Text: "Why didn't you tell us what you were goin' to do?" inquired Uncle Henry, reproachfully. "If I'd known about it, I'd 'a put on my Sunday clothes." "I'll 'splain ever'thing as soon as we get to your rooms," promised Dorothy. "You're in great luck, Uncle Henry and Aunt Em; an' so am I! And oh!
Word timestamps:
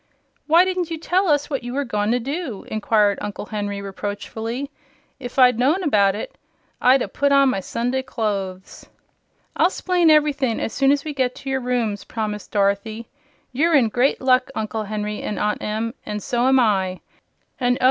"Why 0.47 0.65
didn't 0.65 0.89
you 0.89 0.97
tell 0.97 1.27
us 1.27 1.47
what 1.47 1.63
you 1.63 1.73
were 1.75 1.83
goin' 1.85 2.09
to 2.09 2.19
do?" 2.19 2.65
inquired 2.71 3.19
Uncle 3.21 3.45
Henry, 3.45 3.83
reproachfully. 3.83 4.71
"If 5.19 5.37
I'd 5.37 5.59
known 5.59 5.83
about 5.83 6.15
it, 6.15 6.39
I'd 6.81 7.03
'a 7.03 7.07
put 7.07 7.31
on 7.31 7.51
my 7.51 7.59
Sunday 7.59 8.01
clothes." 8.01 8.87
"I'll 9.55 9.69
'splain 9.69 10.09
ever'thing 10.09 10.59
as 10.59 10.73
soon 10.73 10.91
as 10.91 11.03
we 11.05 11.13
get 11.13 11.35
to 11.35 11.51
your 11.51 11.61
rooms," 11.61 12.03
promised 12.03 12.49
Dorothy. 12.51 13.09
"You're 13.51 13.75
in 13.75 13.89
great 13.89 14.19
luck, 14.19 14.49
Uncle 14.55 14.85
Henry 14.85 15.21
and 15.21 15.37
Aunt 15.37 15.61
Em; 15.61 15.93
an' 16.03 16.19
so 16.19 16.47
am 16.47 16.59
I! 16.59 17.01
And 17.59 17.77
oh! 17.77 17.79